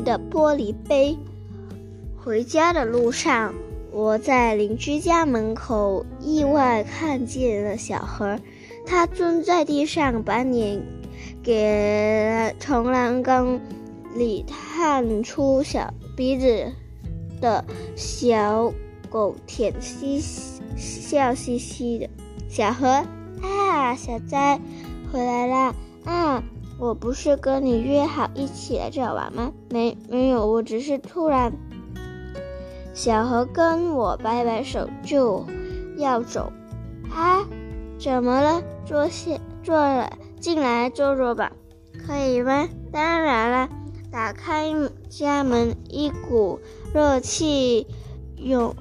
[0.00, 1.16] 的玻璃杯。
[2.16, 3.54] 回家的路上，
[3.92, 8.38] 我在邻居家门口意外看见了小何，
[8.86, 10.82] 他蹲在地上，把脸
[11.42, 13.60] 给从栏杆
[14.14, 16.72] 里探出小鼻子
[17.40, 17.64] 的
[17.96, 18.72] 小
[19.08, 20.20] 狗舔嘻
[20.76, 22.08] 笑嘻嘻的。
[22.48, 22.86] 小何
[23.40, 24.60] 啊，小灾，
[25.10, 25.74] 回来啦！
[26.04, 26.42] 啊，
[26.80, 29.52] 我不是跟你约好一起来这玩吗？
[29.68, 31.52] 没没有，我只是突然。
[32.94, 35.44] 小何跟我摆摆手，就
[35.98, 36.50] 要走。
[37.10, 37.44] 啊，
[37.98, 38.62] 怎么了？
[38.86, 41.52] 坐下，坐了，进来坐坐吧，
[42.06, 42.66] 可以吗？
[42.90, 43.68] 当然了。
[44.10, 44.72] 打开
[45.10, 46.60] 家门，一股
[46.94, 47.86] 热气
[48.36, 48.74] 涌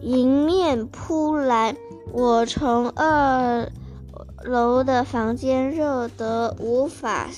[0.00, 1.76] 迎面扑来。
[2.12, 3.68] 我从二
[4.44, 7.28] 楼的房间热得无法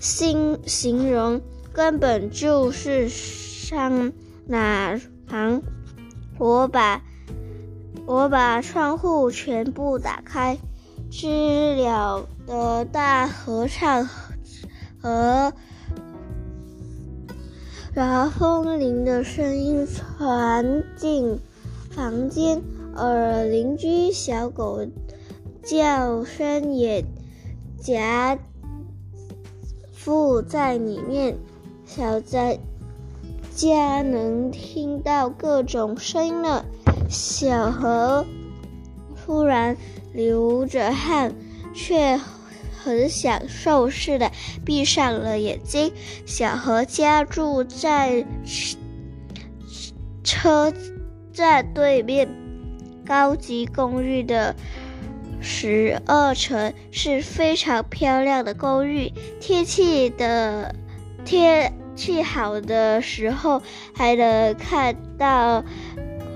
[0.00, 1.40] 形形容，
[1.72, 4.12] 根本就是上。
[4.48, 5.60] 哪旁？
[6.38, 7.02] 我把
[8.06, 10.56] 我把窗户全部打开，
[11.10, 14.08] 知了的大合唱
[15.02, 15.52] 和
[17.92, 21.40] 然后风铃的声音传进
[21.90, 22.62] 房间，
[22.94, 24.86] 而邻居小狗
[25.66, 27.04] 叫声也
[27.78, 28.38] 夹
[29.92, 31.36] 附在里面。
[31.84, 32.58] 小在。
[33.56, 36.66] 家能听到各种声音了。
[37.08, 38.26] 小何
[39.16, 39.74] 突然
[40.12, 41.34] 流着汗，
[41.72, 42.20] 却
[42.76, 44.30] 很享受似的
[44.62, 45.90] 闭上了眼睛。
[46.26, 48.26] 小何家住在
[50.22, 50.70] 车
[51.32, 52.28] 站对面，
[53.06, 54.54] 高级公寓的
[55.46, 59.12] 十二层，是非常漂亮的公寓。
[59.40, 60.74] 天气的
[61.24, 61.72] 天。
[61.96, 63.62] 气好的时候
[63.94, 65.64] 还能看到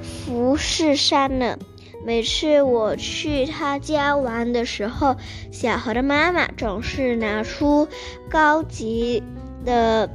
[0.02, 1.58] 富士山呢。
[2.02, 5.16] 每次我去他家玩的时候，
[5.52, 7.86] 小何的妈妈总是拿出
[8.30, 9.22] 高级
[9.62, 10.08] 的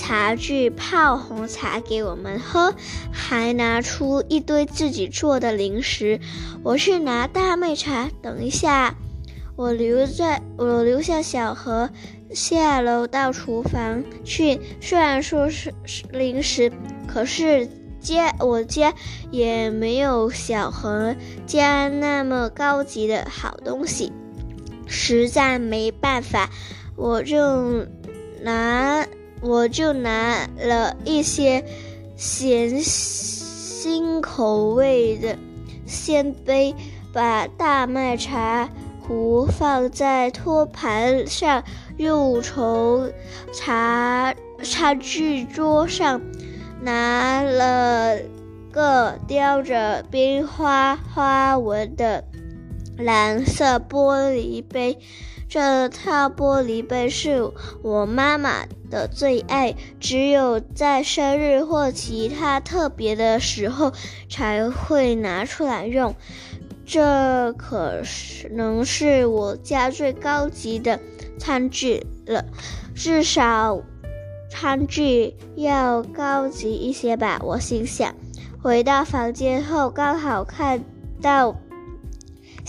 [0.00, 2.74] 茶具泡红茶给我们喝，
[3.12, 6.18] 还拿出一堆自己做的零食。
[6.62, 8.96] 我去拿大麦茶，等一下，
[9.56, 11.90] 我留在我留下小何。
[12.32, 15.74] 下楼到厨房去，虽然说是
[16.10, 16.72] 零食，
[17.06, 17.68] 可是
[18.00, 18.94] 家我家
[19.30, 24.12] 也没有小何家那么高级的好东西，
[24.86, 26.48] 实在没办法，
[26.96, 27.84] 我就
[28.42, 29.04] 拿
[29.40, 31.64] 我就拿了一些
[32.16, 35.36] 咸新口味的
[35.86, 36.74] 鲜杯，
[37.12, 38.68] 把大麦茶。
[39.02, 41.64] 壶放在托盘上，
[41.96, 43.10] 又从
[43.52, 46.20] 茶茶具桌上
[46.80, 48.16] 拿了
[48.70, 52.22] 个雕着冰花花纹的
[53.00, 54.98] 蓝色玻璃杯。
[55.48, 57.50] 这套玻璃杯是
[57.82, 63.92] 我妈妈的最爱，只有在生日或其他特别的时候
[64.28, 66.14] 才会拿出来用。
[66.86, 68.02] 这可
[68.52, 71.00] 能是我家最高级的
[71.36, 72.44] 餐具了，
[72.94, 73.80] 至少
[74.48, 77.40] 餐具要高级一些吧。
[77.44, 78.14] 我心想，
[78.62, 80.84] 回到房间后，刚好看
[81.20, 81.56] 到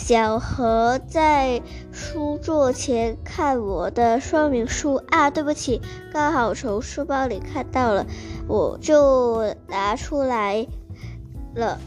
[0.01, 5.79] 小何在书桌前看我的说明书啊，对不起，
[6.11, 8.07] 刚好从书包里看到了，
[8.47, 10.65] 我就拿出来
[11.53, 11.79] 了。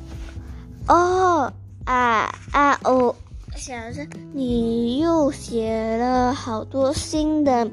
[0.86, 1.52] 哦。
[1.86, 3.14] 啊啊哦！
[3.56, 7.70] 小子，你又写了好多新的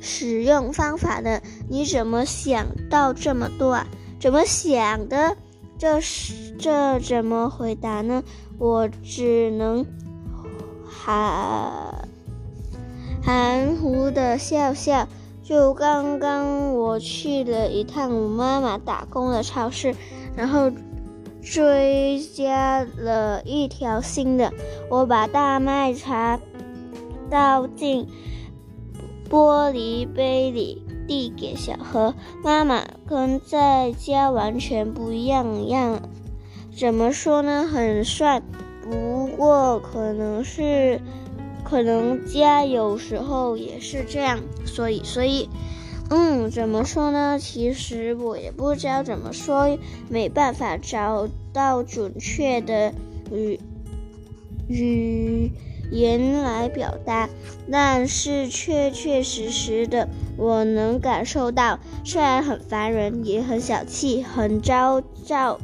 [0.00, 1.40] 使用方法呢？
[1.68, 3.86] 你怎么想到这么多啊？
[4.18, 5.36] 怎么想的？
[5.78, 8.24] 这是这怎么回答呢？
[8.62, 9.84] 我只能
[10.88, 12.08] 含
[13.20, 15.08] 含糊的笑笑。
[15.42, 19.96] 就刚刚我去了一趟我妈妈打工的超市，
[20.36, 20.70] 然后。
[21.44, 24.52] 追加了一条新的，
[24.88, 26.38] 我把大麦茶
[27.28, 28.06] 倒进
[29.28, 32.14] 玻璃杯里，递给小何。
[32.44, 36.08] 妈妈跟在家完全不一样样，
[36.76, 37.66] 怎么说呢？
[37.66, 38.42] 很帅，
[38.82, 41.00] 不过可能是，
[41.64, 45.48] 可能家有时候也是这样，所以，所以。
[46.10, 47.38] 嗯，怎么说呢？
[47.38, 49.78] 其实我也不知道怎么说，
[50.10, 52.92] 没办法找到准确的
[53.30, 53.58] 语
[54.68, 55.50] 语
[55.90, 57.30] 言来表达，
[57.70, 65.58] 但是确确实实的，我能感受到，虽然很烦人，也很小气，很焦躁，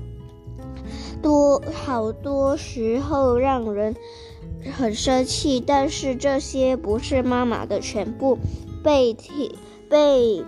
[1.23, 3.95] 多好多时候让人
[4.77, 8.39] 很生气，但是这些不是妈妈的全部，
[8.83, 9.55] 被挺
[9.89, 10.45] 被。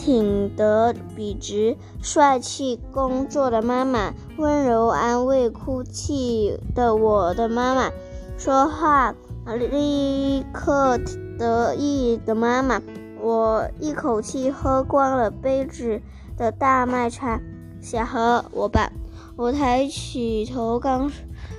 [0.00, 7.90] 挺得笔直、帅气工作的妈妈，温柔安慰哭泣的我的妈妈，
[8.38, 10.98] 说话立刻
[11.36, 12.80] 得意的妈妈。
[13.20, 16.00] 我一口气喝光了杯子
[16.38, 17.40] 的大麦茶。
[17.82, 18.90] 小何，我把
[19.38, 21.12] 我抬起头，刚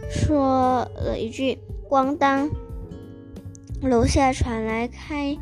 [0.10, 1.60] 说了一句
[1.90, 2.50] “咣当”，
[3.82, 5.38] 楼下传来开。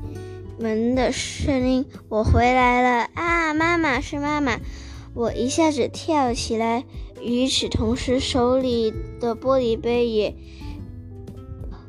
[0.59, 3.55] 门的声音，我回来了啊！
[3.55, 4.59] 妈妈是妈妈，
[5.15, 6.85] 我一下子跳起来，
[7.23, 10.35] 与此同时，手里的玻璃杯也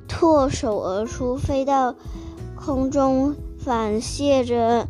[0.08, 1.94] 脱手而出，飞到
[2.56, 4.88] 空中，反射着。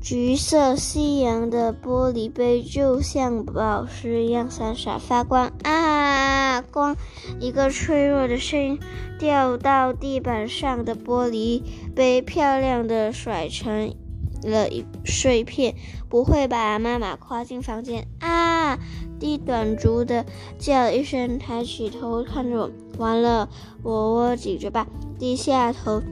[0.00, 6.62] 橘色夕阳的玻璃杯就像宝石一样闪闪发光啊！
[6.62, 6.96] 光，
[7.38, 8.78] 一个脆弱的声音
[9.18, 11.62] 掉到地板上的玻璃
[11.94, 13.94] 杯漂亮的甩成
[14.42, 15.74] 了一碎片。
[16.08, 16.78] 不会吧？
[16.78, 18.78] 妈妈跨进房间啊！
[19.20, 20.24] 地短竹的
[20.58, 22.70] 叫了一声，抬起头看着我。
[22.96, 23.50] 完了，
[23.82, 24.86] 我握紧着吧，
[25.18, 26.02] 低下头。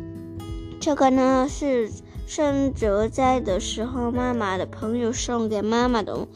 [0.78, 1.90] 这个呢是。
[2.28, 6.28] 圣哲在的时候，妈妈的朋友送给妈妈的，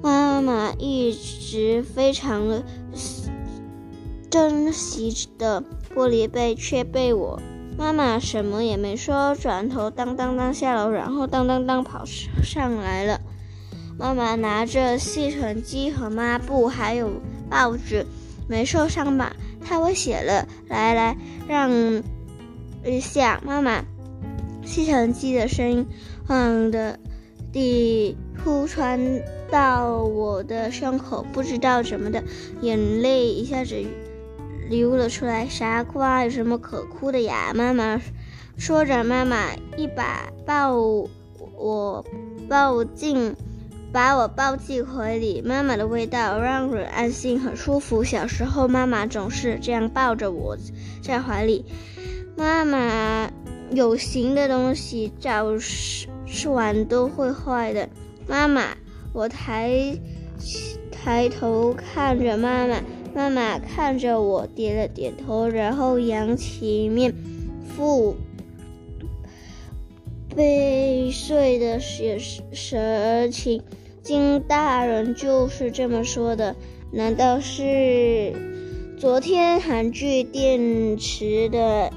[0.00, 2.62] 妈妈一直非常的
[4.30, 5.60] 珍惜的
[5.92, 7.42] 玻璃杯，却被我
[7.76, 13.20] 妈妈什么也没说，转头当当当下楼，然后当当当跑上来了。
[13.98, 17.10] 妈妈拿着吸尘机和抹布，还有
[17.50, 18.06] 报纸，
[18.46, 19.34] 没受伤吧？
[19.60, 21.18] 她危险了，来来，
[21.48, 21.72] 让
[22.84, 23.82] 一下，妈妈。
[24.68, 25.86] 吸尘机的声音，
[26.26, 26.98] 晃的
[27.50, 29.00] 地扑穿
[29.50, 32.22] 到我的胸口，不知道怎么的，
[32.60, 33.74] 眼泪一下子
[34.68, 35.46] 流了出来。
[35.48, 37.52] 傻瓜，有什么可哭的呀？
[37.54, 37.98] 妈妈
[38.58, 39.46] 说着，妈妈
[39.78, 40.76] 一把抱
[41.56, 42.04] 我
[42.46, 43.34] 抱进，
[43.90, 45.40] 把我抱进怀里。
[45.40, 48.04] 妈妈的味道让人安心，很舒服。
[48.04, 50.58] 小时候，妈妈总是这样抱着我
[51.02, 51.64] 在怀里。
[52.36, 53.30] 妈妈。
[53.70, 57.88] 有形的东西早吃吃完都会坏的。
[58.26, 58.76] 妈妈，
[59.12, 59.98] 我抬
[60.90, 62.82] 抬头看着妈妈，
[63.14, 67.14] 妈妈看着我，点了点头，然后扬起面，
[67.66, 68.16] 副
[70.34, 72.18] 悲碎的神
[72.52, 73.62] 神情。
[74.02, 76.56] 金大人就是这么说的。
[76.90, 78.32] 难道是
[78.98, 81.92] 昨天韩剧电池的？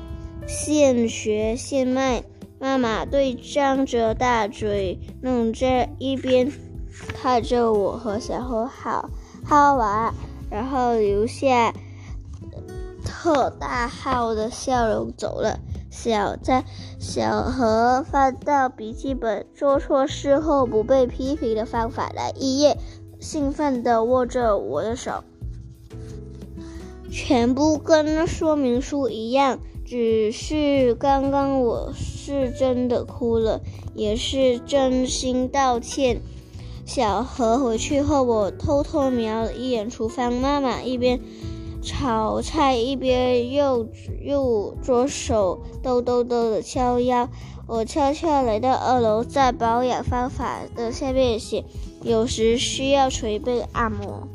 [0.48, 2.24] 现学现卖，
[2.60, 6.52] 妈妈对张着大嘴，弄在一边
[7.14, 9.10] 看着我和小何好
[9.46, 10.14] 好玩，
[10.50, 11.74] 然后留下
[13.06, 15.60] 特大号的笑容走了。
[15.90, 16.64] 小在
[17.00, 22.78] 小何翻到笔记本，做错事后不被批评的方法来一页，
[23.20, 25.24] 兴奋地握着我的手，
[27.12, 29.60] 全部跟说明书一样。
[29.92, 33.60] 只是刚刚我是真的哭了，
[33.94, 36.22] 也是真心道歉。
[36.86, 41.20] 小何回去后，我偷偷瞄了一眼厨房，妈妈一边
[41.84, 43.86] 炒菜一边又
[44.22, 47.28] 又左手抖抖抖的敲腰。
[47.68, 51.66] 我悄悄来到二楼，在保养方法的下面写：
[52.02, 54.26] 有时需要捶背按摩。